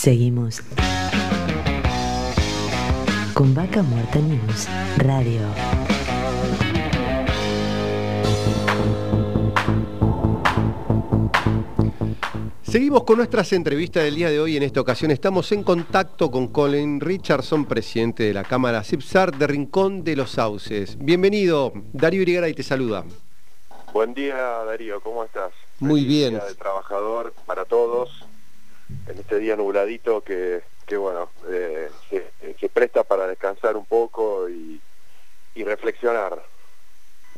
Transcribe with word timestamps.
Seguimos 0.00 0.62
con 3.34 3.54
Vaca 3.54 3.82
Muerta 3.82 4.18
News 4.18 4.66
Radio. 4.96 5.42
Seguimos 12.62 13.04
con 13.04 13.18
nuestras 13.18 13.52
entrevistas 13.52 14.04
del 14.04 14.14
día 14.14 14.30
de 14.30 14.40
hoy. 14.40 14.56
En 14.56 14.62
esta 14.62 14.80
ocasión 14.80 15.10
estamos 15.10 15.52
en 15.52 15.62
contacto 15.62 16.30
con 16.30 16.48
Colin 16.48 16.98
Richardson, 16.98 17.66
presidente 17.66 18.22
de 18.22 18.32
la 18.32 18.44
Cámara 18.44 18.82
CIPSAR 18.82 19.36
de 19.36 19.46
Rincón 19.48 20.02
de 20.02 20.16
los 20.16 20.30
Sauces. 20.30 20.96
Bienvenido, 20.98 21.74
Darío 21.92 22.22
y 22.22 22.54
te 22.54 22.62
saluda. 22.62 23.04
Buen 23.92 24.14
día, 24.14 24.34
Darío, 24.34 24.98
¿cómo 25.02 25.24
estás? 25.24 25.52
Muy 25.78 26.06
bien. 26.06 26.30
Día 26.30 26.44
de 26.46 26.54
trabajador 26.54 27.34
para 27.44 27.66
todos, 27.66 28.24
en 29.10 29.18
este 29.18 29.38
día 29.38 29.56
nubladito 29.56 30.22
que, 30.22 30.62
bueno, 30.96 31.28
eh, 31.48 31.90
se, 32.08 32.68
presta 32.68 33.04
para 33.04 33.26
descansar 33.26 33.76
un 33.76 33.84
poco 33.84 34.48
y, 34.48 34.80
y 35.54 35.64
reflexionar. 35.64 36.42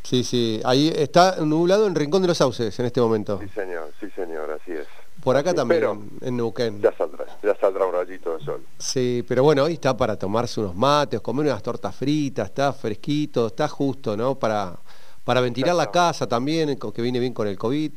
Sí, 0.02 0.24
sí, 0.24 0.60
ahí 0.65 0.93
está 0.95 1.37
nublado 1.37 1.87
en 1.87 1.95
Rincón 1.95 2.23
de 2.23 2.29
los 2.29 2.38
Sauces 2.38 2.79
en 2.79 2.87
este 2.87 3.01
momento. 3.01 3.38
Sí, 3.41 3.48
señor, 3.55 3.93
sí, 4.01 4.10
señor, 4.10 4.51
así 4.51 4.73
es. 4.73 4.87
Por 5.23 5.37
acá 5.37 5.55
también, 5.55 6.10
en 6.20 6.37
Neuquén. 6.37 6.80
Ya 6.80 6.93
saldrá, 6.96 7.24
ya 7.43 7.55
saldrá 7.56 7.87
un 7.87 7.93
rayito 7.93 8.37
de 8.37 8.45
sol. 8.45 8.65
Sí, 8.79 9.24
pero 9.29 9.45
bueno, 9.45 9.62
hoy 9.65 9.74
está 9.74 9.96
para 9.96 10.18
tomarse 10.18 10.59
unos 10.59 10.74
mates, 10.74 11.20
comer 11.20 11.46
unas 11.46 11.62
tortas 11.62 11.95
fritas, 11.95 12.48
está 12.48 12.73
fresquito, 12.73 13.46
está 13.46 13.68
justo, 13.68 14.16
¿no? 14.16 14.34
Para, 14.34 14.77
para 15.24 15.41
ventilar 15.41 15.77
la 15.77 15.91
casa 15.93 16.27
también, 16.27 16.77
que 16.77 17.02
viene 17.02 17.20
bien 17.20 17.32
con 17.32 17.46
el 17.46 17.57
COVID. 17.57 17.93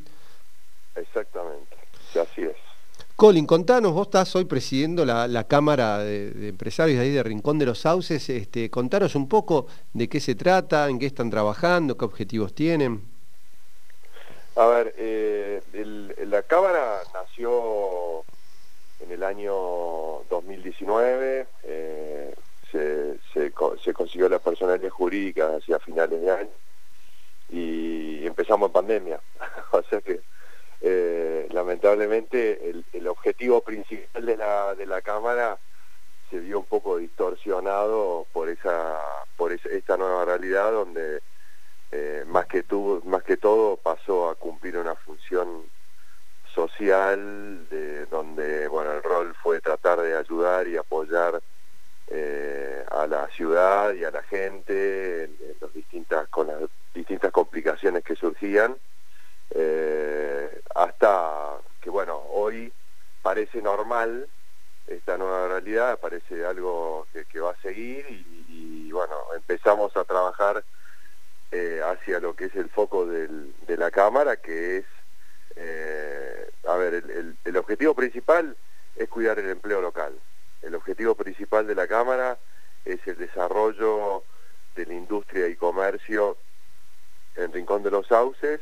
Es. 0.94 1.06
Colin, 3.16 3.46
contanos, 3.46 3.94
vos 3.94 4.08
estás 4.08 4.36
hoy 4.36 4.44
presidiendo 4.44 5.06
la, 5.06 5.44
Cámara 5.44 5.96
de, 6.00 6.50
Empresarios 6.50 6.98
de 6.98 7.04
ahí 7.04 7.10
de 7.10 7.22
Rincón 7.22 7.58
de 7.58 7.64
los 7.64 7.78
Sauces, 7.78 8.28
este, 8.28 8.68
contanos 8.68 9.14
un 9.14 9.26
poco 9.26 9.68
de 9.94 10.06
qué 10.06 10.20
se 10.20 10.34
trata, 10.34 10.90
en 10.90 10.98
qué 10.98 11.06
están 11.06 11.30
trabajando, 11.30 11.96
qué 11.96 12.04
objetivos 12.04 12.54
tienen. 12.54 13.00
A 14.54 14.66
ver, 14.66 14.94
eh, 14.98 15.62
la 16.26 16.42
Cámara 16.42 17.00
nació 17.14 18.22
en 19.00 19.10
el 19.10 19.22
año 19.22 19.54
2019, 20.28 21.46
eh, 21.62 22.34
se, 22.70 23.92
consiguió 23.94 24.28
la 24.28 24.40
personalidad 24.40 24.90
jurídica 24.90 25.56
hacia 25.56 25.78
finales 25.78 26.20
de 26.20 26.30
año 26.30 26.50
y 27.48 28.26
empezamos 28.26 28.66
en 28.68 28.72
pandemia. 28.74 29.20
o 29.72 29.82
sea 29.84 30.02
que 30.02 30.20
eh, 30.80 31.48
lamentablemente 31.52 32.70
el, 32.92 33.06
objetivo 33.06 33.62
principal 33.62 34.26
de 34.26 34.36
la, 34.36 34.74
de 34.74 34.84
la 34.84 35.00
Cámara 35.00 35.58
se 36.30 36.40
vio 36.40 36.58
un 36.58 36.66
poco 36.66 36.98
distorsionado 36.98 38.26
por 38.32 38.48
esa 38.48 38.98
por 39.36 39.52
esta 39.52 39.96
nueva 39.96 40.24
realidad 40.24 40.72
donde 40.72 41.20
eh, 41.92 42.24
más, 42.26 42.46
que 42.46 42.64
más 43.04 43.22
que 43.22 43.36
todo 43.36 43.76
pasó 43.76 44.28
a 44.28 44.34
cumplir 44.34 44.76
una 44.76 44.96
función 44.96 45.62
social 46.52 47.68
de 47.68 48.06
donde 48.06 48.66
bueno 48.68 48.92
el 48.92 49.02
rol 49.02 49.34
fue 49.42 49.60
tratar 49.60 50.00
de 50.00 50.16
ayudar 50.16 50.66
y 50.66 50.76
apoyar 50.76 51.40
eh, 52.08 52.84
a 52.90 53.06
la 53.06 53.28
ciudad 53.28 53.94
y 53.94 54.04
a 54.04 54.10
la 54.10 54.22
gente 54.22 55.24
en, 55.24 55.36
distintas 55.74 56.28
con 56.28 56.48
las 56.48 56.58
distintas 56.94 57.30
complicaciones 57.30 58.02
que 58.02 58.16
surgían 58.16 58.76
hasta 60.76 61.58
que 61.80 61.90
bueno 61.90 62.22
hoy 62.30 62.72
parece 63.22 63.62
normal 63.62 64.28
esta 64.86 65.18
nueva 65.18 65.48
realidad 65.48 65.98
parece 65.98 66.44
algo 66.44 67.06
que, 67.12 67.40
va 67.40 67.50
a 67.50 67.62
seguir 67.62 68.06
y 68.48 68.90
bueno 68.92 69.16
empezamos 69.34 69.96
a 69.96 70.04
trabajar 70.04 70.64
eh, 71.52 71.80
hacia 71.82 72.18
lo 72.18 72.34
que 72.34 72.46
es 72.46 72.56
el 72.56 72.68
foco 72.68 73.06
de 73.06 73.76
la 73.76 73.90
Cámara, 73.92 74.36
que 74.36 74.78
es, 74.78 74.84
eh, 75.54 76.50
a 76.66 76.74
ver, 76.74 76.94
el, 77.44 77.56
objetivo 77.56 77.94
principal 77.94 78.56
es 78.96 79.08
cuidar 79.08 79.38
el 79.38 79.50
empleo 79.50 79.80
local. 79.80 80.12
El 80.62 80.74
objetivo 80.74 81.14
principal 81.14 81.66
de 81.68 81.76
la 81.76 81.86
Cámara 81.86 82.36
es 82.84 82.98
el 83.06 83.16
desarrollo 83.16 84.24
de 84.74 84.86
la 84.86 84.94
industria 84.94 85.46
y 85.46 85.54
comercio 85.54 86.36
en 87.36 87.52
Rincón 87.52 87.84
de 87.84 87.92
los 87.92 88.08
Sauces, 88.08 88.60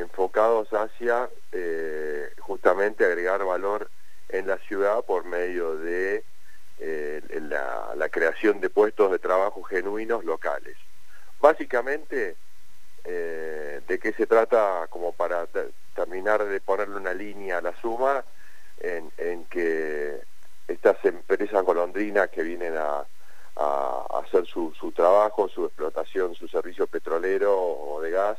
enfocados 0.00 0.68
hacia 0.72 1.30
eh, 1.52 2.32
justamente 2.40 3.04
agregar 3.04 3.44
valor 3.44 3.90
en 4.28 4.46
la 4.46 4.58
ciudad 4.58 5.04
por 5.04 5.24
medio 5.24 5.76
de 5.76 6.24
la 7.98 8.08
creación 8.08 8.60
de 8.60 8.70
puestos 8.70 9.10
de 9.10 9.18
trabajo 9.18 9.62
genuinos 9.62 10.24
locales. 10.24 10.76
Básicamente, 11.40 12.36
eh, 13.04 13.80
¿de 13.86 13.98
qué 13.98 14.12
se 14.12 14.26
trata 14.26 14.86
como 14.90 15.12
para 15.12 15.46
terminar 15.94 16.44
de 16.44 16.60
ponerle 16.60 16.96
una 16.96 17.14
línea 17.14 17.58
a 17.58 17.62
la 17.62 17.74
suma 17.80 18.24
en, 18.78 19.44
que 19.46 20.20
estas 20.68 21.02
empresas 21.04 21.64
golondrinas 21.64 22.28
que 22.28 22.42
vienen 22.42 22.74
a, 22.76 23.06
hacer 24.22 24.46
su, 24.46 24.72
trabajo, 24.94 25.48
su 25.48 25.66
explotación, 25.66 26.34
su 26.34 26.48
servicio 26.48 26.86
petrolero 26.86 27.58
o 27.58 28.00
de 28.00 28.10
gas, 28.10 28.38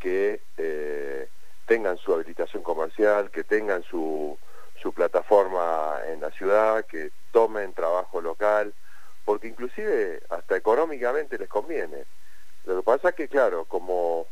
que 0.00 0.40
eh, 0.56 1.28
tengan 1.66 1.96
su 1.98 2.12
habilitación 2.12 2.62
comercial, 2.64 3.30
que 3.30 3.44
tengan 3.44 3.84
su, 3.84 4.36
su 4.82 4.92
plataforma 4.92 5.98
en 6.08 6.20
la 6.20 6.30
ciudad, 6.32 6.84
que 6.86 7.12
tomen 7.30 7.72
trabajo 7.74 8.20
local, 8.20 8.74
porque 9.24 9.46
inclusive 9.46 10.22
hasta 10.30 10.56
económicamente 10.56 11.38
les 11.38 11.48
conviene. 11.48 12.04
Lo 12.64 12.76
que 12.76 12.82
pasa 12.82 13.10
es 13.10 13.14
que, 13.14 13.28
claro, 13.28 13.66
como 13.66 14.26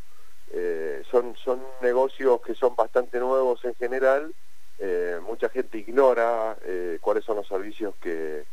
eh, 0.50 1.02
son, 1.10 1.36
son 1.36 1.62
negocios 1.82 2.40
que 2.40 2.54
son 2.54 2.74
bastante 2.74 3.20
nuevos 3.20 3.64
en 3.64 3.74
general, 3.76 4.34
eh, 4.80 5.20
mucha 5.22 5.48
gente 5.48 5.78
ignora 5.78 6.56
cuáles 7.00 7.24
son 7.24 7.36
los 7.36 7.48
servicios 7.48 7.94
que, 8.00 8.44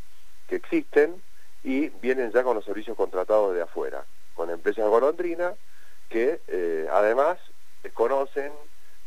que, 0.47 0.55
existen 0.55 1.21
y 1.63 1.89
vienen 1.89 2.31
ya 2.31 2.43
con 2.43 2.55
los 2.55 2.65
servicios 2.65 2.97
contratados 2.97 3.53
de 3.53 3.61
afuera, 3.61 4.05
con 4.33 4.49
empresas 4.49 4.87
golondrinas 4.87 5.55
que 6.09 6.39
además 6.91 7.37
conocen, 7.93 8.51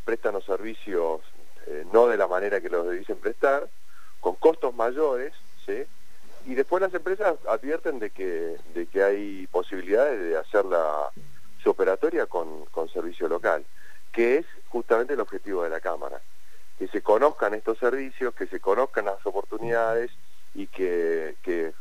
prestan 0.05 0.35
los 0.35 0.45
servicios 0.45 1.21
no 1.93 2.07
de 2.07 2.17
la 2.17 2.27
manera 2.27 2.61
que 2.61 2.69
los 2.69 2.91
dicen 2.91 3.17
prestar, 3.17 3.69
con 4.21 4.35
costos 4.37 4.75
mayores, 4.75 5.33
¿sí? 5.67 5.85
y 6.47 6.55
después 6.55 6.81
las 6.81 6.95
empresas 6.95 7.37
advierten 7.47 7.99
de 7.99 8.11
que, 8.11 8.57
de 8.75 8.87
que 8.87 9.03
hay 9.03 9.47
posibilidades 9.49 10.19
de 10.19 10.37
hacer 10.37 10.65
la, 10.65 11.11
su 11.63 11.71
operatoria 11.71 12.27
con, 12.27 12.65
con 12.67 12.89
servicio 12.89 13.29
local, 13.29 13.65
que 14.13 14.39
es 14.39 14.47
justamente 14.69 15.13
el 15.13 15.21
objetivo 15.21 15.63
de 15.63 15.71
la 15.71 15.81
Cámara, 15.81 16.21
que 16.79 16.89
se 16.89 17.03
conozcan 17.03 17.55
estos 17.55 17.79
servicios, 17.79 18.35
que 18.35 18.47
se 18.47 18.61
conozcan 18.61 19.05
las 19.05 19.25
oportunidades 19.27 20.11
y 20.55 20.67
que 20.67 21.35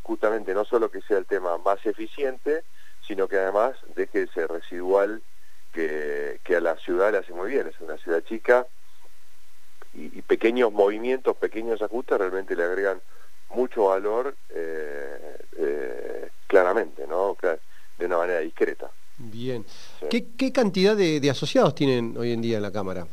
justamente 0.04 0.54
no 0.54 0.66
solo 0.66 0.92
que 0.92 1.02
sea 1.02 1.18
el 1.18 1.26
tema 1.26 1.58
más 1.60 1.84
eficiente, 1.86 2.64
sino 3.08 3.28
que 3.28 3.38
además 3.38 3.76
deje 3.96 4.26
de 4.26 4.28
ser 4.28 4.50
residual 4.50 5.22
que, 5.74 6.40
que 6.44 6.56
a 6.56 6.62
la 6.62 6.76
ciudad 6.78 7.12
le 7.12 7.20
hace 7.20 7.34
muy 7.34 7.50
bien, 7.52 7.68
es 7.68 7.80
una 7.80 7.98
ciudad 7.98 8.24
chica 8.24 8.68
y, 9.94 10.18
y 10.18 10.22
pequeños 10.22 10.72
movimientos, 10.72 11.36
pequeños 11.38 11.82
ajustes 11.82 12.18
realmente 12.18 12.56
le 12.56 12.64
agregan 12.64 13.02
mucho 13.50 13.86
valor 13.86 14.36
eh, 14.50 15.38
eh, 15.58 16.30
claramente, 16.48 17.06
¿no? 17.08 17.38
de 17.98 18.06
una 18.06 18.18
manera 18.18 18.40
discreta. 18.40 18.92
Bien. 19.18 19.66
¿Qué, 20.10 20.52
cantidad 20.52 20.96
de, 20.96 21.28
asociados 21.30 21.74
tienen 21.74 22.16
hoy 22.18 22.32
en 22.32 22.42
día 22.42 22.58
en 22.58 22.64
la 22.64 22.72
Cámara? 22.72 23.08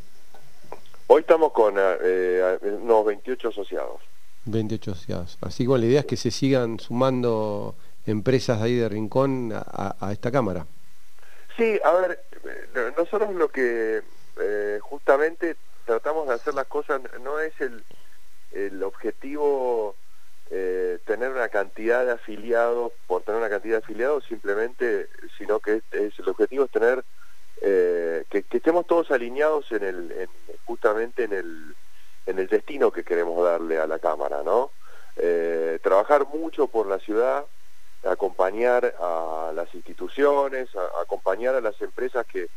Hoy 1.07 1.21
estamos 1.21 1.53
con 1.53 1.75
eh, 1.79 2.59
unos 2.63 3.07
28 3.07 3.49
asociados. 3.49 4.01
28 4.45 4.93
asociados. 4.93 5.39
Así 5.41 5.67
que 5.67 5.79
la 5.79 5.87
idea 5.87 6.01
es 6.01 6.07
que 6.07 6.17
se 6.17 6.31
sigan 6.31 6.79
sumando 6.79 7.75
empresas 8.07 8.61
ahí 8.61 8.77
de 8.77 8.89
Rincón 8.89 9.53
a, 9.55 10.13
esta 10.13 10.31
Cámara. 10.31 10.67
Sí, 11.57 11.79
a 11.85 11.93
ver, 11.93 12.21
nosotros 12.97 13.35
lo 13.35 13.49
que 13.49 14.03
justamente 14.81 15.57
tratamos 15.87 16.29
de 16.29 16.35
hacer 16.35 16.55
las 16.55 16.67
cosas 16.67 17.01
no 17.23 17.39
es 17.39 17.53
el, 17.61 17.85
el 18.53 18.83
objetivo 18.83 19.95
eh, 20.51 20.99
tener 21.07 21.31
una 21.31 21.49
cantidad 21.49 22.05
de 22.05 22.13
afiliados 22.13 22.93
por 23.07 23.23
tener 23.23 23.41
una 23.41 23.51
cantidad 23.51 23.79
de 23.79 23.85
afiliados 23.85 24.25
simplemente, 24.25 25.09
sino 25.39 25.59
que 25.59 25.83
es, 25.91 26.19
el 26.19 26.29
objetivo 26.29 26.65
es 26.65 26.71
tener 26.71 27.05
eh, 27.63 28.25
que, 28.29 28.45
estemos 28.51 28.87
todos 28.87 29.11
alineados 29.11 29.73
en 29.73 29.83
el, 29.83 30.29
justamente 30.65 31.25
en 31.25 31.33
el, 31.33 31.75
en 32.27 32.39
el 32.39 32.47
destino 32.47 32.93
que 32.93 33.05
queremos 33.05 33.43
darle 33.43 33.79
a 33.79 33.87
la 33.87 33.99
Cámara, 33.99 34.43
¿no? 34.45 34.71
Eh, 35.17 35.79
trabajar 35.83 36.27
mucho 36.27 36.67
por 36.67 36.87
la 36.87 36.99
ciudad, 36.99 37.47
acompañar 38.07 38.95
a 39.01 39.53
las 39.55 39.75
instituciones, 39.75 40.69
acompañar 41.01 41.55
a 41.55 41.61
las 41.61 41.81
empresas 41.81 42.27
que, 42.27 42.49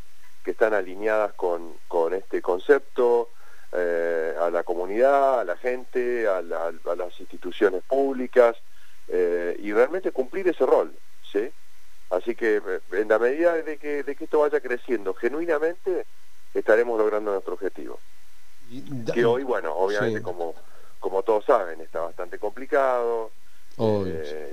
que 0.43 0.51
están 0.51 0.73
alineadas 0.73 1.33
con, 1.33 1.73
con 1.87 2.13
este 2.13 2.41
concepto, 2.41 3.29
eh, 3.73 4.33
a 4.39 4.49
la 4.49 4.63
comunidad, 4.63 5.41
a 5.41 5.43
la 5.43 5.57
gente, 5.57 6.25
a, 6.25 6.41
las 6.41 7.19
instituciones 7.19 7.83
públicas 7.83 8.55
eh, 9.09 9.57
y 9.59 9.73
realmente 9.73 10.13
cumplir 10.13 10.47
ese 10.47 10.65
rol, 10.65 10.93
¿sí? 11.29 11.51
Así 12.09 12.33
que 12.33 12.61
eh, 12.65 12.79
en 12.93 13.09
la 13.09 13.19
medida 13.19 13.55
de 13.55 13.77
que, 13.77 14.03
de 14.03 14.15
que 14.15 14.23
esto 14.23 14.39
vaya 14.39 14.61
creciendo 14.61 15.13
genuinamente, 15.13 16.05
estaremos 16.53 16.97
logrando 16.97 17.31
nuestro 17.31 17.55
objetivo. 17.55 17.99
Que 19.13 19.25
hoy, 19.25 19.43
bueno, 19.43 19.75
obviamente 19.75 20.21
como, 20.21 20.55
como 20.99 21.23
todos 21.23 21.43
saben, 21.43 21.81
está 21.81 21.99
bastante 21.99 22.39
complicado, 22.39 23.31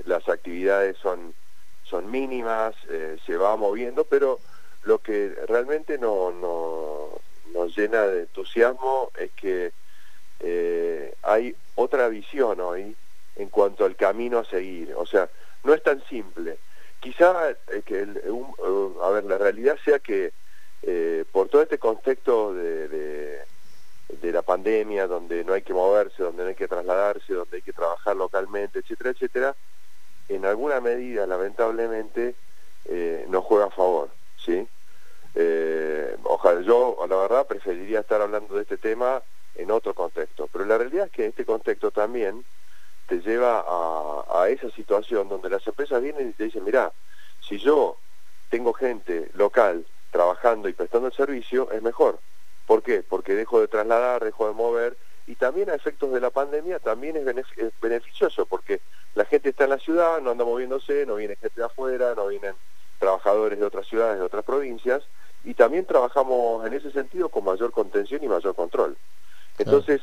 las 0.05 0.29
actividades 0.29 0.97
son, 0.97 1.33
son 1.83 2.09
mínimas, 2.11 2.75
se 3.25 3.37
va 3.37 3.55
moviendo, 3.55 4.03
pero 4.05 4.39
lo 4.83 4.99
que 4.99 5.33
realmente 5.47 5.97
no, 5.97 6.31
no, 6.31 7.09
nos 7.53 7.75
llena 7.75 8.03
de 8.03 8.21
entusiasmo 8.21 9.11
es 9.17 9.31
que 9.31 9.71
eh, 10.39 11.13
hay 11.23 11.55
otra 11.75 12.07
visión 12.09 12.59
hoy 12.59 12.95
en 13.35 13.49
cuanto 13.49 13.85
al 13.85 13.95
camino 13.95 14.39
a 14.39 14.45
seguir. 14.45 14.93
O 14.95 15.05
sea, 15.05 15.29
no 15.63 15.73
es 15.73 15.81
tan 15.81 16.03
simple. 16.07 16.57
Quizá 16.99 17.51
eh, 17.51 17.81
que 17.83 18.07
a 19.01 19.09
ver, 19.09 19.23
la 19.25 19.37
realidad 19.37 19.77
sea 19.83 19.99
que 19.99 20.33
eh, 20.81 21.25
por 21.31 21.49
todo 21.49 21.61
este 21.61 21.79
contexto 21.79 22.53
de, 22.53 23.39
la 24.21 24.41
pandemia, 24.41 25.07
donde 25.07 25.43
no 25.43 25.53
hay 25.53 25.61
que 25.61 25.73
moverse, 25.73 26.23
donde 26.23 26.43
no 26.43 26.49
hay 26.49 26.55
que 26.55 26.67
trasladarse, 26.67 27.33
donde 27.33 27.57
hay 27.57 27.61
que 27.61 27.73
trabajar 27.73 28.15
localmente, 28.15 28.79
etcétera, 28.79 29.11
etcétera, 29.11 29.55
en 30.27 30.45
alguna 30.45 30.79
medida, 30.81 31.27
lamentablemente, 31.27 32.35
nos 33.27 33.43
juega 33.45 33.65
a 33.65 33.71
favor, 33.71 34.09
¿sí? 34.37 34.67
Eh, 35.35 36.15
ojalá, 36.23 36.61
yo 36.61 36.97
la 37.09 37.17
verdad 37.17 37.45
preferiría 37.45 37.99
estar 37.99 38.21
hablando 38.21 38.55
de 38.55 38.61
este 38.61 38.77
tema 38.77 39.21
en 39.55 39.69
otro 39.69 39.93
contexto, 39.93 40.47
pero 40.51 40.65
la 40.65 40.77
realidad 40.77 41.07
es 41.07 41.11
que 41.11 41.25
este 41.27 41.45
contexto 41.45 41.91
también 41.91 42.45
te 43.07 43.19
lleva 43.19 43.65
a, 43.67 44.49
esa 44.49 44.69
situación 44.71 45.27
donde 45.27 45.49
las 45.49 45.65
empresas 45.67 46.01
vienen 46.01 46.29
y 46.29 46.33
te 46.33 46.45
dicen, 46.45 46.63
mira, 46.63 46.91
si 47.41 47.57
yo 47.57 47.97
tengo 48.49 48.73
gente 48.73 49.29
local 49.33 49.85
trabajando 50.11 50.69
y 50.69 50.73
prestando 50.73 51.07
el 51.07 51.13
servicio, 51.13 51.69
es 51.71 51.81
mejor. 51.81 52.19
¿Por 52.65 52.83
qué? 52.83 53.03
Porque 53.03 53.33
dejo 53.33 53.59
de 53.61 53.67
trasladar, 53.67 54.23
dejo 54.23 54.47
de 54.47 54.53
mover, 54.53 54.97
y 55.27 55.35
también 55.35 55.69
a 55.69 55.75
efectos 55.75 56.11
de 56.11 56.19
la 56.19 56.29
pandemia 56.29 56.79
también 56.79 57.15
es, 57.17 57.71
beneficioso, 57.81 58.45
porque 58.45 58.81
la 59.15 59.25
gente 59.25 59.49
está 59.49 59.63
en 59.63 59.71
la 59.71 59.79
ciudad, 59.79 60.21
no 60.21 60.31
anda 60.31 60.45
moviéndose, 60.45 61.05
no 61.05 61.15
viene 61.15 61.35
gente 61.35 61.59
de 61.59 61.65
afuera, 61.65 62.13
no 62.15 62.27
vienen 62.27 62.55
trabajadores 62.99 63.59
de 63.59 63.65
otras 63.65 63.87
ciudades, 63.87 64.19
de 64.19 64.25
otras 64.25 64.43
provincias, 64.43 65.03
y 65.43 65.53
también 65.53 65.85
trabajamos 65.85 66.65
en 66.65 66.73
ese 66.73 66.91
sentido 66.91 67.29
con 67.29 67.43
mayor 67.43 67.71
contención 67.71 68.23
y 68.23 68.27
mayor 68.27 68.55
control. 68.55 68.97
Entonces, 69.57 70.01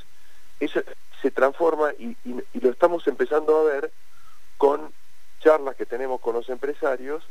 eso 0.60 0.80
se 1.20 1.30
transforma 1.30 1.92
y, 1.98 2.16
lo 2.60 2.70
estamos 2.70 3.06
empezando 3.06 3.58
a 3.58 3.64
ver 3.64 3.92
con 4.56 4.92
charlas 5.40 5.76
que 5.76 5.86
tenemos 5.86 6.20
con 6.20 6.34
los 6.34 6.48
empresarios 6.48 7.24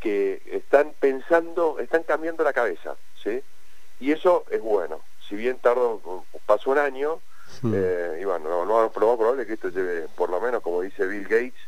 que 0.00 0.42
están 0.46 0.92
pensando, 0.98 1.78
están 1.78 2.02
cambiando 2.02 2.42
la 2.42 2.52
cabeza, 2.52 2.96
¿sí? 3.22 3.42
Y 4.02 4.10
eso 4.10 4.44
es 4.50 4.60
bueno. 4.60 5.00
Si 5.28 5.36
bien 5.36 5.58
tardó, 5.58 6.24
pasó 6.44 6.72
un 6.72 6.78
año, 6.78 7.20
eh, 7.72 8.18
y 8.20 8.24
bueno, 8.24 8.48
lo, 8.48 8.64
lo, 8.64 8.82
más 8.82 8.90
probable 8.90 9.42
es 9.42 9.46
que 9.46 9.54
esto 9.54 9.68
lleve, 9.68 10.08
por 10.16 10.28
lo 10.28 10.40
menos 10.40 10.60
como 10.60 10.80
dice 10.80 11.06
Bill 11.06 11.22
Gates, 11.22 11.60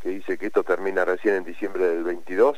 que 0.00 0.08
dice 0.08 0.38
que 0.38 0.46
esto 0.46 0.62
termina 0.62 1.04
recién 1.04 1.34
en 1.34 1.44
diciembre 1.44 1.86
del 1.86 2.02
22, 2.02 2.56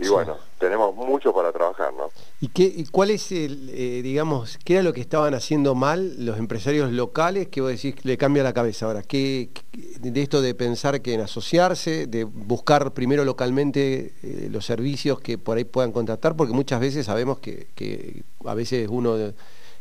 y 0.00 0.08
bueno, 0.08 0.36
tenemos 0.58 0.94
mucho 0.94 1.32
para 1.32 1.52
trabajar, 1.52 1.92
¿no? 1.94 2.10
¿Y 2.40 2.48
qué, 2.48 2.84
cuál 2.90 3.10
es 3.10 3.30
el, 3.32 3.70
eh, 3.70 4.02
digamos, 4.02 4.58
qué 4.64 4.74
era 4.74 4.82
lo 4.82 4.92
que 4.92 5.00
estaban 5.00 5.34
haciendo 5.34 5.74
mal 5.74 6.14
los 6.24 6.38
empresarios 6.38 6.90
locales 6.92 7.48
que 7.48 7.60
vos 7.60 7.70
decís 7.70 7.94
le 8.04 8.16
cambia 8.16 8.42
la 8.42 8.52
cabeza 8.52 8.86
ahora? 8.86 9.02
¿Qué, 9.02 9.50
de 9.72 10.22
esto 10.22 10.42
de 10.42 10.54
pensar 10.54 11.00
que 11.00 11.14
en 11.14 11.20
asociarse, 11.20 12.06
de 12.06 12.24
buscar 12.24 12.92
primero 12.92 13.24
localmente 13.24 14.14
eh, 14.22 14.48
los 14.50 14.64
servicios 14.66 15.20
que 15.20 15.38
por 15.38 15.56
ahí 15.56 15.64
puedan 15.64 15.92
contratar? 15.92 16.36
Porque 16.36 16.52
muchas 16.52 16.80
veces 16.80 17.06
sabemos 17.06 17.38
que, 17.38 18.24
a 18.44 18.54
veces 18.54 18.88
uno, 18.90 19.16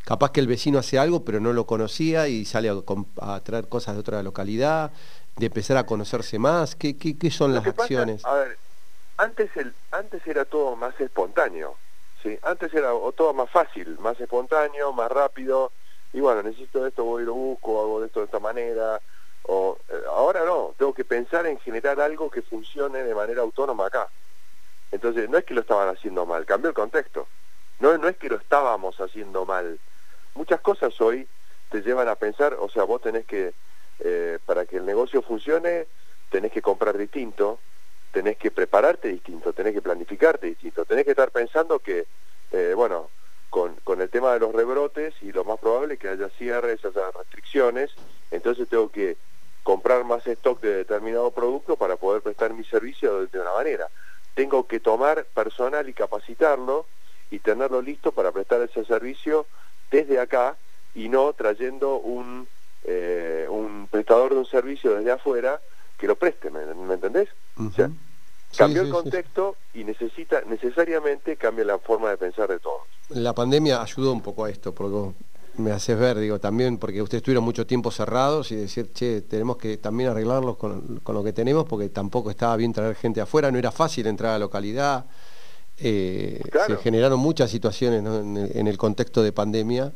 capaz 0.04 0.32
que 0.32 0.40
el 0.40 0.48
vecino 0.48 0.80
hace 0.80 1.00
algo 1.00 1.24
pero 1.24 1.40
no 1.40 1.54
lo 1.54 1.66
conocía 1.66 2.28
y 2.28 2.46
sale 2.46 2.70
a, 2.70 3.40
traer 3.42 3.68
cosas 3.68 3.96
de 3.96 4.02
otra 4.02 4.22
localidad, 4.22 4.92
de 5.38 5.48
empezar 5.48 5.78
a 5.78 5.86
conocerse 5.86 6.40
más. 6.40 6.76
¿Qué, 6.76 6.98
qué, 6.98 7.32
son 7.32 7.54
las 7.54 7.66
acciones? 7.66 8.24
a 8.26 8.34
ver, 8.36 8.58
antes, 9.24 9.56
el, 9.56 9.74
antes 9.92 10.26
era 10.28 10.46
todo 10.46 10.76
más 10.76 11.00
espontáneo, 11.00 11.78
¿sí? 12.22 12.38
Antes 12.44 12.74
era 12.74 12.90
todo 13.16 13.34
más 13.34 13.50
fácil, 13.50 13.98
más 14.00 14.20
espontáneo, 14.20 14.92
más 14.92 15.12
rápido, 15.12 15.72
y 16.12 16.20
bueno, 16.20 16.44
necesito 16.44 16.86
esto, 16.86 17.04
voy 17.06 17.24
y 17.24 17.26
lo 17.26 17.34
busco, 17.34 17.82
hago 17.82 18.04
esto 18.04 18.20
de 18.20 18.26
esta 18.26 18.40
manera, 18.40 19.02
o 19.44 19.78
eh, 19.90 20.02
ahora 20.10 20.44
no, 20.46 20.76
tengo 20.78 20.94
que 20.94 21.06
pensar 21.06 21.46
en 21.48 21.58
generar 21.60 22.00
algo 22.02 22.30
que 22.30 22.42
funcione 22.42 23.04
de 23.04 23.16
manera 23.16 23.42
autónoma 23.42 23.88
acá. 23.88 24.10
Entonces, 24.92 25.30
no 25.30 25.38
es 25.38 25.46
que 25.46 25.54
lo 25.54 25.62
estaban 25.62 25.90
haciendo 25.90 26.26
mal, 26.26 26.46
cambió 26.46 26.70
el 26.70 26.76
contexto. 26.76 27.28
No, 27.80 27.98
no 27.98 28.08
es 28.08 28.18
que 28.18 28.30
lo 28.30 28.36
estábamos 28.36 29.00
haciendo 29.00 29.46
mal. 29.46 29.80
Muchas 30.36 30.62
cosas 30.62 31.00
hoy 31.02 31.28
te 31.70 31.82
llevan 31.82 32.08
a 32.08 32.16
pensar, 32.16 32.56
o 32.60 32.70
sea, 32.70 32.84
vos 32.84 33.02
tenés 33.02 33.26
que, 33.26 33.54
eh, 34.00 34.38
para 34.46 34.66
que 34.66 34.78
el 34.78 34.86
negocio 34.86 35.22
funcione, 35.22 35.88
tenés 36.30 36.52
que 36.52 36.62
comprar 36.62 36.98
distinto, 36.98 37.60
tenés 38.14 38.38
que 38.38 38.52
prepararte 38.52 39.08
distinto, 39.10 39.54
tenés 39.54 39.74
que 39.74 39.82
planificarte 39.82 40.46
distinto, 40.46 40.86
tenés 40.86 41.04
que 41.04 41.12
estar 41.12 41.32
pensando 41.32 41.80
que, 41.80 42.06
eh, 42.52 42.74
bueno, 42.76 43.10
con, 43.50 43.76
con, 43.84 44.02
el 44.02 44.10
tema 44.10 44.34
de 44.34 44.40
los 44.40 44.54
rebrotes 44.54 45.16
y 45.22 45.32
lo 45.32 45.44
más 45.44 45.60
probable 45.60 45.96
es 45.96 46.00
que 46.00 46.10
haya 46.10 46.30
cierres, 46.30 46.86
haya 46.86 47.12
restricciones, 47.12 47.90
entonces 48.30 48.70
tengo 48.70 48.90
que 48.90 49.18
comprar 49.64 50.04
más 50.04 50.26
stock 50.28 50.62
de 50.62 50.76
determinado 50.76 51.32
producto 51.32 51.76
para 51.76 51.96
poder 51.96 52.22
prestar 52.22 52.54
mi 52.54 52.64
servicio 52.66 53.26
de, 53.26 53.40
una 53.40 53.54
manera. 53.54 53.88
Tengo 54.36 54.68
que 54.68 54.80
tomar 54.80 55.26
personal 55.34 55.90
y 55.90 55.94
capacitarlo 55.94 56.86
y 57.32 57.40
tenerlo 57.40 57.82
listo 57.82 58.12
para 58.12 58.32
prestar 58.32 58.62
ese 58.62 58.86
servicio 58.86 59.48
desde 59.90 60.20
acá 60.20 60.56
y 60.94 61.10
no 61.10 61.34
trayendo 61.34 61.98
un, 61.98 62.48
eh, 62.84 63.48
un 63.50 63.88
prestador 63.90 64.34
de 64.34 64.40
un 64.40 64.46
servicio 64.46 64.94
desde 64.94 65.12
afuera 65.12 65.60
que 66.04 66.08
lo 66.08 66.18
preste, 66.18 66.52
¿me, 66.52 66.94
entendés? 66.94 67.30
o 67.58 67.72
sea, 67.72 67.90
cambió 68.58 68.82
el 68.82 68.90
contexto 68.90 69.56
y 69.74 69.86
necesita 69.86 70.42
necesariamente 70.42 71.38
cambia 71.38 71.64
la 71.64 71.80
forma 71.80 72.10
de 72.10 72.18
pensar 72.18 72.50
de 72.50 72.60
todos. 72.60 72.82
La 73.08 73.32
pandemia 73.32 73.82
ayudó 73.82 74.12
un 74.12 74.20
poco 74.20 74.44
a 74.44 74.50
esto, 74.50 74.76
porque 74.76 75.14
me 75.56 75.72
haces 75.72 75.98
ver, 75.98 76.20
digo, 76.20 76.42
también 76.42 76.78
porque 76.78 77.02
ustedes 77.02 77.22
estuvieron 77.22 77.46
mucho 77.46 77.66
tiempo 77.66 77.90
cerrados 77.90 78.52
y 78.52 78.58
decir, 78.58 78.92
che, 78.92 79.22
tenemos 79.22 79.56
que 79.56 79.78
también 79.78 80.10
arreglarlos 80.10 80.58
con, 80.58 81.00
lo 81.06 81.24
que 81.24 81.32
tenemos, 81.32 81.64
porque 81.64 81.88
tampoco 81.88 82.30
estaba 82.32 82.58
bien 82.58 82.74
traer 82.74 82.96
gente 82.96 83.22
afuera, 83.22 83.50
no 83.50 83.58
era 83.58 83.72
fácil 83.72 84.06
entrar 84.08 84.32
a 84.32 84.34
la 84.34 84.40
localidad. 84.40 85.06
Eh, 85.78 86.42
se 86.68 86.76
generaron 86.80 87.18
muchas 87.18 87.50
situaciones 87.50 88.04
en, 88.04 88.68
el, 88.68 88.78
contexto 88.78 89.24
de 89.24 89.32
pandemia 89.32 89.94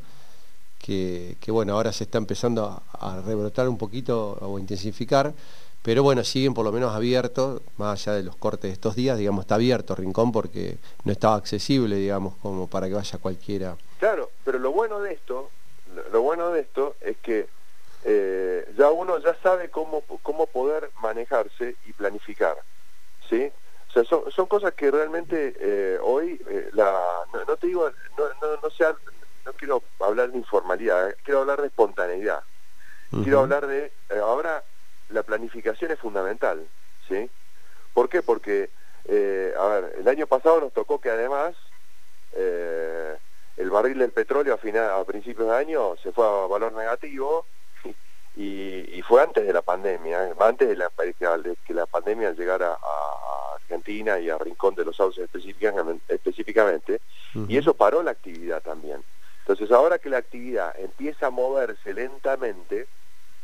que, 0.80 1.36
bueno, 1.50 1.74
ahora 1.74 1.92
se 1.92 2.06
está 2.06 2.18
empezando 2.18 2.64
a, 2.64 2.82
a 2.94 3.22
rebrotar 3.22 3.68
un 3.68 3.78
poquito 3.78 4.38
o 4.40 4.58
intensificar 4.58 5.34
pero 5.82 6.04
bueno, 6.04 6.24
siguen 6.24 6.54
por 6.54 6.66
lo 6.66 6.72
menos 6.72 6.94
abiertos, 6.94 7.62
más 7.78 8.02
allá 8.02 8.18
de 8.18 8.24
los 8.24 8.36
cortes 8.36 8.64
de 8.70 8.74
estos 8.74 8.96
días, 8.96 9.18
digamos, 9.18 9.42
está 9.42 9.56
abierto 9.56 9.96
Rincón 9.96 10.32
porque 10.32 10.78
no 11.06 11.12
estaba 11.12 11.36
accesible, 11.36 11.96
digamos, 11.96 12.36
como 12.38 12.68
para 12.68 12.88
que 12.88 12.94
vaya 12.94 13.18
cualquiera. 13.20 13.78
Claro, 14.00 14.32
pero 14.44 14.60
lo 14.60 14.72
bueno 14.72 15.00
de 15.00 15.14
esto, 15.14 15.50
lo 16.12 16.22
bueno 16.22 16.52
de 16.52 16.62
esto 16.62 16.96
es 17.02 17.18
que 17.18 17.48
eh, 18.04 18.70
ya 18.78 18.90
uno 18.90 19.18
ya 19.20 19.36
sabe 19.42 19.70
cómo, 19.70 20.02
cómo 20.22 20.46
poder 20.48 20.92
manejarse 21.02 21.76
y 21.86 21.94
planificar, 21.94 22.58
¿sí? 23.30 23.52
O 23.90 23.92
sea, 23.92 24.04
son, 24.04 24.32
son 24.32 24.46
cosas 24.48 24.74
que 24.74 24.92
realmente 24.92 25.56
eh, 25.60 25.98
hoy, 26.02 26.42
eh, 26.50 26.70
la, 26.74 26.94
no, 27.34 27.56
te 27.56 27.68
digo, 27.68 27.90
no, 28.18 28.26
no, 28.42 28.62
no, 28.62 28.70
sea, 28.70 28.94
no 29.46 29.54
quiero 29.54 29.82
hablar 30.00 30.32
de 30.32 30.38
informalidad, 30.38 31.16
quiero 31.24 31.42
hablar 31.42 31.62
de 31.62 31.68
espontaneidad. 31.68 32.44
Quiero 33.24 33.40
hablar 33.40 33.66
de, 33.68 33.94
ahora 34.22 34.66
la 35.10 35.24
planificación 35.24 35.92
es 35.92 36.00
fundamental, 36.00 36.66
¿sí? 37.08 37.30
¿Por 37.94 38.10
qué? 38.10 38.22
Porque, 38.22 38.70
eh, 39.06 39.54
a 39.58 39.66
ver, 39.68 39.96
el 39.98 40.08
año 40.08 40.28
pasado 40.28 40.62
nos 40.62 40.74
tocó 40.74 41.00
que 41.00 41.10
además 41.10 41.56
eh, 42.34 43.16
el 43.58 43.70
barril 43.70 43.98
del 43.98 44.12
petróleo 44.12 44.54
a, 44.54 44.58
final, 44.58 44.92
a 44.92 45.04
principios 45.04 45.48
de 45.48 45.56
año 45.56 45.96
se 46.04 46.12
fue 46.12 46.26
a 46.26 46.48
valor 46.48 46.74
negativo 46.74 47.46
y, 48.36 49.02
fue 49.02 49.24
antes 49.24 49.48
de 49.48 49.54
la 49.54 49.62
pandemia, 49.62 50.36
antes 50.40 50.68
de, 50.68 50.76
la, 50.76 50.92
que 51.66 51.74
la 51.74 51.86
pandemia 51.86 52.34
llegara 52.34 52.74
a 52.74 53.56
Argentina 53.56 54.20
y 54.20 54.30
a 54.30 54.38
Rincón 54.38 54.76
de 54.76 54.84
los 54.84 54.98
Sauces 54.98 55.30
específicamente, 56.10 57.00
y 57.48 57.58
eso 57.58 57.74
paró 57.74 58.04
la 58.04 58.12
actividad 58.12 58.62
también. 58.62 59.02
Entonces 59.40 59.72
ahora 59.72 59.98
que 59.98 60.10
la 60.10 60.18
actividad 60.18 60.78
empieza 60.78 61.28
a 61.28 61.30
moverse 61.30 61.94
lentamente, 61.94 62.88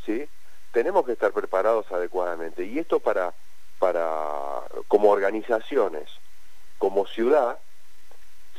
¿sí? 0.05 0.27
Tenemos 0.73 1.05
que 1.05 1.13
estar 1.13 1.31
preparados 1.31 1.89
adecuadamente. 1.91 2.65
Y 2.65 2.79
esto 2.79 2.99
para, 2.99 3.33
para 3.79 4.63
como 4.89 5.09
organizaciones, 5.09 6.09
como 6.77 7.07
ciudad, 7.07 7.57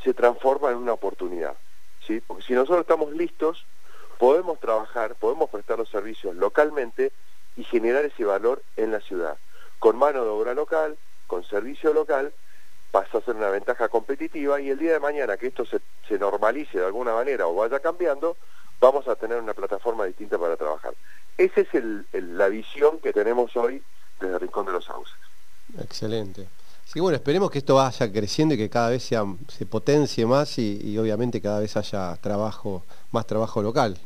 se 0.03 0.15
transforma 0.15 0.71
en 0.71 0.77
una 0.77 0.93
oportunidad. 0.93 1.55
¿sí? 2.07 2.21
Porque 2.25 2.43
si 2.43 2.53
nosotros 2.53 2.81
estamos 2.81 3.11
listos, 3.11 3.65
podemos 4.17 4.59
trabajar, 4.59 5.15
podemos 5.15 5.49
prestar 5.49 5.77
los 5.77 5.89
servicios 5.89 6.35
localmente 6.35 7.11
y 7.55 7.63
generar 7.63 8.05
ese 8.05 8.25
valor 8.25 8.63
en 8.77 8.91
la 8.91 9.01
ciudad. 9.01 9.37
Con 9.79 9.97
mano 9.97 10.23
de 10.23 10.29
obra 10.29 10.53
local, 10.53 10.97
con 11.27 11.43
servicio 11.43 11.93
local, 11.93 12.33
pasa 12.91 13.17
a 13.17 13.21
ser 13.21 13.35
una 13.35 13.49
ventaja 13.49 13.89
competitiva 13.89 14.61
y 14.61 14.69
el 14.69 14.77
día 14.77 14.93
de 14.93 14.99
mañana 15.01 15.35
que 15.35 15.47
esto 15.47 15.65
se, 15.65 15.81
normalice 16.17 16.79
de 16.79 16.85
alguna 16.85 17.13
manera 17.13 17.45
o 17.45 17.55
vaya 17.55 17.79
cambiando, 17.81 18.37
vamos 18.79 19.07
a 19.07 19.15
tener 19.15 19.37
una 19.37 19.53
plataforma 19.53 20.05
distinta 20.05 20.37
para 20.37 20.55
trabajar. 20.55 20.74
Esa 21.37 21.61
es 21.61 21.69
la 22.13 22.47
visión 22.47 22.99
que 22.99 23.11
tenemos 23.11 23.55
hoy 23.57 23.83
desde 24.19 24.39
Rincón 24.39 24.65
de 24.65 24.71
los 24.73 24.85
Sauces. 24.85 25.15
Excelente. 25.79 26.47
Sí, 26.85 26.99
bueno, 26.99 27.15
esperemos 27.15 27.51
que 27.51 27.57
esto 27.57 27.75
vaya 27.75 28.11
creciendo 28.11 28.53
y 28.53 28.57
que 28.57 28.69
cada 28.69 28.89
vez 28.89 29.03
se 29.03 29.65
potencie 29.65 30.25
más 30.25 30.57
y, 30.59 30.97
obviamente 30.97 31.41
cada 31.41 31.59
vez 31.59 31.75
haya 31.75 32.15
trabajo, 32.17 32.83
más 33.11 33.25
trabajo 33.25 33.61
local. 33.61 33.97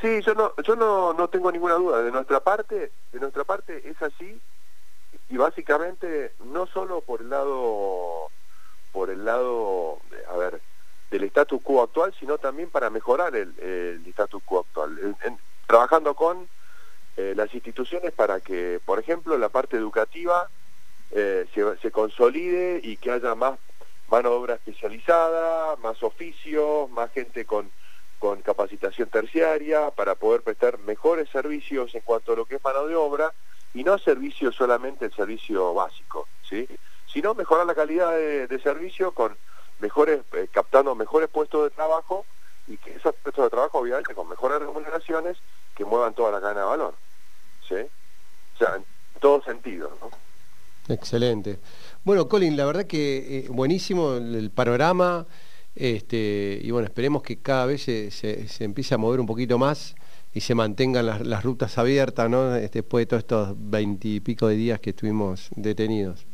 Sí, 0.00 0.22
yo 0.22 0.34
no, 0.34 0.54
yo 0.64 0.76
no, 0.76 1.12
no 1.12 1.28
tengo 1.28 1.52
ninguna 1.52 1.74
duda. 1.74 2.02
De 2.02 2.10
nuestra 2.10 2.40
parte, 2.40 2.92
de 3.12 3.20
nuestra 3.20 3.44
parte 3.44 3.86
es 3.86 4.00
así 4.00 4.40
y 5.28 5.36
básicamente 5.36 6.32
no 6.44 6.66
solo 6.66 7.02
por 7.02 7.20
el 7.20 7.28
lado, 7.28 8.30
por 8.92 9.10
el 9.10 9.24
lado, 9.24 9.98
a 10.32 10.36
ver, 10.36 10.62
del 11.10 11.24
status 11.24 11.60
quo 11.62 11.82
actual, 11.82 12.14
sino 12.18 12.38
también 12.38 12.70
para 12.70 12.88
mejorar 12.88 13.34
el, 13.36 13.52
el 13.58 14.06
status 14.06 14.42
quo 14.44 14.60
actual. 14.60 14.98
Trabajando 15.70 16.14
con 16.16 16.48
eh, 17.16 17.32
las 17.36 17.54
instituciones 17.54 18.10
para 18.10 18.40
que, 18.40 18.80
por 18.84 18.98
ejemplo, 18.98 19.38
la 19.38 19.50
parte 19.50 19.76
educativa 19.76 20.50
eh, 21.12 21.46
se, 21.54 21.90
consolide 21.92 22.80
y 22.82 22.96
que 22.96 23.12
haya 23.12 23.36
más 23.36 23.56
mano 24.08 24.30
de 24.30 24.34
obra 24.34 24.54
especializada, 24.54 25.76
más 25.76 26.02
oficios, 26.02 26.90
más 26.90 27.12
gente 27.12 27.44
con, 27.44 27.70
con 28.18 28.42
capacitación 28.42 29.10
terciaria 29.10 29.92
para 29.92 30.16
poder 30.16 30.42
prestar 30.42 30.80
mejores 30.80 31.28
servicios 31.28 31.94
en 31.94 32.00
cuanto 32.00 32.32
a 32.32 32.36
lo 32.36 32.46
que 32.46 32.56
es 32.56 32.64
mano 32.64 32.88
de 32.88 32.96
obra 32.96 33.32
y 33.72 33.84
no 33.84 33.96
servicio 33.98 34.50
solamente 34.50 35.04
el 35.04 35.14
servicio 35.14 35.72
básico, 35.72 36.26
¿sí? 36.48 36.66
sino 37.06 37.34
mejorar 37.34 37.64
la 37.64 37.76
calidad 37.76 38.10
de, 38.10 38.60
servicio 38.60 39.12
con 39.12 39.36
mejores, 39.78 40.22
eh, 40.32 40.48
captando 40.50 40.96
mejores 40.96 41.28
puestos 41.28 41.62
de 41.62 41.70
trabajo 41.70 42.26
y 42.70 42.76
que 42.78 42.94
esos 42.94 43.14
puestos 43.16 43.44
de 43.44 43.50
trabajo 43.50 43.78
obviamente 43.78 44.14
con 44.14 44.28
mejores 44.28 44.60
remuneraciones 44.60 45.36
que 45.74 45.84
muevan 45.84 46.14
toda 46.14 46.30
la 46.30 46.40
cadena 46.40 46.60
de 46.60 46.66
valor. 46.66 46.94
¿sí? 47.68 47.74
O 48.54 48.58
sea, 48.58 48.76
en 48.76 48.84
todo 49.20 49.42
sentido. 49.42 49.90
¿no? 50.00 50.10
Excelente. 50.94 51.58
Bueno, 52.04 52.28
Colin, 52.28 52.56
la 52.56 52.64
verdad 52.64 52.86
que 52.86 53.38
eh, 53.38 53.46
buenísimo 53.50 54.14
el, 54.14 54.50
panorama. 54.50 55.26
Este, 55.74 56.60
y 56.62 56.70
bueno, 56.70 56.86
esperemos 56.86 57.22
que 57.22 57.40
cada 57.40 57.66
vez 57.66 57.82
se, 57.82 58.10
se, 58.10 58.64
empiece 58.64 58.94
a 58.94 58.98
mover 58.98 59.20
un 59.20 59.26
poquito 59.26 59.58
más 59.58 59.94
y 60.32 60.40
se 60.40 60.54
mantengan 60.54 61.06
las, 61.06 61.42
rutas 61.42 61.78
abiertas, 61.78 62.28
¿no? 62.30 62.54
Este, 62.54 62.80
después 62.82 63.02
de 63.02 63.06
todos 63.06 63.22
estos 63.22 63.54
veintipico 63.56 64.48
de 64.48 64.54
días 64.56 64.80
que 64.80 64.90
estuvimos 64.90 65.48
detenidos. 65.56 66.26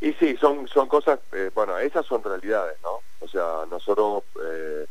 Y 0.00 0.12
sí, 0.14 0.36
son, 0.38 0.68
son 0.68 0.86
cosas, 0.86 1.18
eh, 1.32 1.50
bueno, 1.54 1.78
esas 1.78 2.04
son 2.04 2.22
realidades, 2.22 2.76
¿no? 2.82 3.00
O 3.20 3.28
sea, 3.28 3.64
nosotros, 3.70 4.24
eh, 4.44 4.86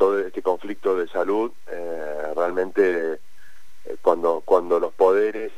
todo 0.00 0.18
este 0.18 0.40
conflicto 0.40 0.96
de 0.96 1.06
salud, 1.08 1.52
realmente 2.34 3.20
cuando, 4.00 4.40
cuando 4.42 4.80
los 4.80 4.94
poderes 4.94 5.52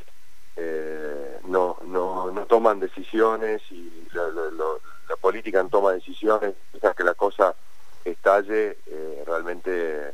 no, 1.46 1.76
no, 1.86 2.32
no 2.32 2.46
toman 2.46 2.80
decisiones 2.80 3.62
y 3.70 4.08
la, 4.12 5.16
política 5.20 5.62
no 5.62 5.68
toma 5.68 5.92
decisiones, 5.92 6.54
hasta 6.74 6.94
que 6.94 7.04
la 7.04 7.14
cosa 7.14 7.54
estalle, 8.04 8.78
eh, 8.86 9.22
realmente 9.24 10.12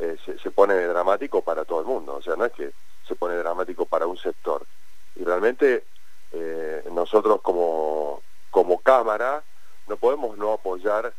eh, 0.00 0.16
se, 0.42 0.50
pone 0.50 0.74
dramático 0.74 1.42
para 1.42 1.64
todo 1.64 1.80
el 1.80 1.86
mundo. 1.86 2.16
O 2.16 2.22
sea, 2.22 2.34
no 2.34 2.46
es 2.46 2.52
que 2.52 2.72
se 3.06 3.14
pone 3.14 3.36
dramático 3.36 3.86
para 3.86 4.08
un 4.08 4.16
sector. 4.16 4.66
Y 5.14 5.22
realmente 5.22 5.84
eh, 6.32 6.82
nosotros 6.90 7.40
como, 7.42 8.22
como 8.50 8.80
Cámara 8.80 9.44
no 9.86 9.96
podemos 9.96 10.36
no 10.36 10.52
apoyar 10.52 11.12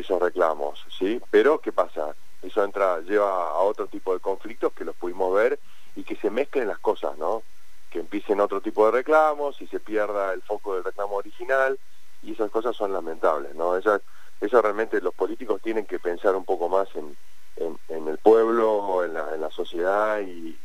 esos 0.00 0.20
reclamos, 0.20 0.84
¿sí? 0.98 1.20
Pero, 1.30 1.60
¿qué 1.60 1.72
pasa? 1.72 2.14
Eso 2.42 2.64
entra, 2.64 3.00
lleva 3.00 3.50
a 3.50 3.58
otro 3.58 3.86
tipo 3.86 4.14
de 4.14 4.20
conflictos 4.20 4.72
que 4.72 4.84
los 4.84 4.94
pudimos 4.96 5.34
ver 5.34 5.58
y 5.96 6.04
que 6.04 6.16
se 6.16 6.30
mezclen 6.30 6.68
las 6.68 6.78
cosas, 6.78 7.16
¿no? 7.18 7.42
que 7.90 8.00
empiecen 8.00 8.40
otro 8.40 8.60
tipo 8.60 8.86
de 8.86 8.92
reclamos 8.92 9.60
y 9.60 9.66
se 9.66 9.80
pierda 9.80 10.32
el 10.32 10.42
foco 10.42 10.74
del 10.74 10.84
reclamo 10.84 11.16
original 11.16 11.78
y 12.22 12.32
esas 12.32 12.50
cosas 12.50 12.76
son 12.76 12.92
lamentables, 12.92 13.54
¿no? 13.54 13.76
Eso, 13.76 14.00
eso 14.40 14.62
realmente 14.62 15.00
los 15.00 15.14
políticos 15.14 15.60
tienen 15.62 15.86
que 15.86 15.98
pensar 15.98 16.34
un 16.34 16.44
poco 16.44 16.68
más 16.68 16.88
en, 16.94 17.16
en, 17.56 18.08
el 18.08 18.18
pueblo, 18.18 19.04
en 19.04 19.14
la, 19.14 19.34
en 19.34 19.40
la 19.40 19.50
sociedad 19.50 20.20
y, 20.20 20.56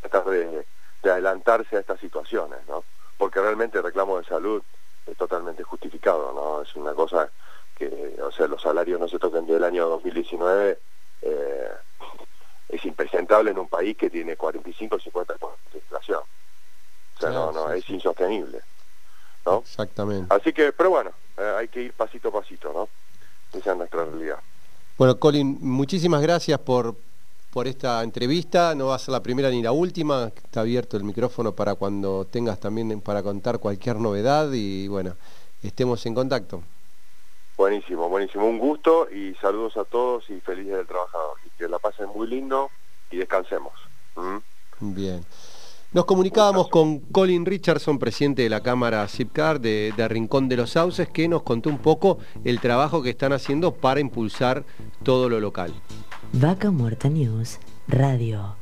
tratar 0.00 0.24
de, 0.24 0.66
adelantarse 1.04 1.76
a 1.76 1.80
estas 1.80 2.00
situaciones, 2.00 2.58
¿no? 2.68 2.84
Porque 3.16 3.40
realmente 3.40 3.78
el 3.78 3.84
reclamo 3.84 4.18
de 4.18 4.24
salud 4.24 4.62
es 5.06 5.16
totalmente 5.16 5.62
justificado, 5.62 6.32
¿no? 6.32 6.62
Es 6.62 6.74
una 6.76 6.94
cosa 6.94 7.30
que, 7.80 8.20
o 8.22 8.30
sea, 8.30 8.46
los 8.46 8.60
salarios 8.60 9.00
no 9.00 9.08
se 9.08 9.18
toquen 9.18 9.46
desde 9.46 9.56
el 9.56 9.64
año 9.64 9.88
2019, 9.88 10.78
eh, 11.22 11.68
es 12.68 12.84
impresentable 12.84 13.50
en 13.50 13.58
un 13.58 13.68
país 13.68 13.96
que 13.96 14.10
tiene 14.10 14.36
45 14.36 14.96
o 14.96 14.98
50% 14.98 15.38
de 15.72 15.78
inflación. 15.78 16.20
O 17.16 17.20
sea, 17.20 17.30
no, 17.30 17.52
no, 17.52 17.72
es 17.72 17.88
insostenible. 17.88 18.60
¿no? 19.46 19.58
Exactamente. 19.58 20.32
Así 20.34 20.52
que, 20.52 20.72
pero 20.72 20.90
bueno, 20.90 21.10
eh, 21.38 21.54
hay 21.58 21.68
que 21.68 21.82
ir 21.82 21.92
pasito 21.94 22.28
a 22.28 22.32
pasito, 22.32 22.70
¿no? 22.72 22.88
Esa 23.58 23.72
es 23.72 23.76
nuestra 23.78 24.04
realidad. 24.04 24.38
Bueno, 24.98 25.18
Colin, 25.18 25.56
muchísimas 25.60 26.20
gracias 26.20 26.58
por, 26.60 26.94
por 27.50 27.66
esta 27.66 28.02
entrevista. 28.02 28.74
No 28.74 28.88
va 28.88 28.96
a 28.96 28.98
ser 28.98 29.12
la 29.12 29.22
primera 29.22 29.48
ni 29.48 29.62
la 29.62 29.72
última. 29.72 30.30
Está 30.36 30.60
abierto 30.60 30.98
el 30.98 31.04
micrófono 31.04 31.52
para 31.52 31.74
cuando 31.74 32.26
tengas 32.26 32.60
también 32.60 33.00
para 33.00 33.22
contar 33.22 33.58
cualquier 33.58 33.96
novedad 33.96 34.52
y 34.52 34.86
bueno, 34.88 35.16
estemos 35.62 36.04
en 36.04 36.14
contacto. 36.14 36.62
Buenísimo, 37.60 38.08
buenísimo. 38.08 38.46
Un 38.46 38.58
gusto 38.58 39.06
y 39.10 39.34
saludos 39.34 39.76
a 39.76 39.84
todos 39.84 40.24
y 40.30 40.40
felices 40.40 40.78
del 40.78 40.86
trabajador. 40.86 41.36
Y 41.44 41.50
que 41.58 41.68
la 41.68 41.78
pasen 41.78 42.08
muy 42.08 42.26
lindo 42.26 42.70
y 43.10 43.18
descansemos. 43.18 43.74
¿Mm? 44.16 44.94
Bien. 44.94 45.20
Nos 45.92 46.06
comunicábamos 46.06 46.70
con 46.70 47.00
Colin 47.00 47.44
Richardson, 47.44 47.98
presidente 47.98 48.40
de 48.40 48.48
la 48.48 48.62
Cámara 48.62 49.06
CIPCAR 49.06 49.60
de, 49.60 49.92
de, 49.94 50.08
Rincón 50.08 50.48
de 50.48 50.56
los 50.56 50.70
Sauces, 50.70 51.10
que 51.10 51.28
nos 51.28 51.42
contó 51.42 51.68
un 51.68 51.76
poco 51.76 52.16
el 52.44 52.60
trabajo 52.60 53.02
que 53.02 53.10
están 53.10 53.34
haciendo 53.34 53.74
para 53.74 54.00
impulsar 54.00 54.64
todo 55.02 55.28
lo 55.28 55.38
local. 55.38 55.74
Vaca 56.32 56.70
Muerta 56.70 57.10
News 57.10 57.58
Radio. 57.88 58.59